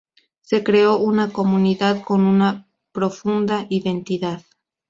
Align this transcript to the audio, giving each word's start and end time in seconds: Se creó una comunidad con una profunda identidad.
Se 0.41 0.63
creó 0.63 0.97
una 0.97 1.31
comunidad 1.31 2.01
con 2.03 2.21
una 2.21 2.67
profunda 2.91 3.67
identidad. 3.69 4.41